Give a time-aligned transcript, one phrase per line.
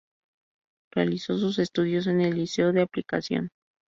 [0.95, 3.51] Realizó sus estudios en el Liceo de Aplicación.